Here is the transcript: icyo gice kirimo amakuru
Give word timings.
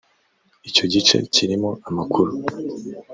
icyo 0.69 0.83
gice 0.93 1.15
kirimo 1.33 1.69
amakuru 1.89 2.31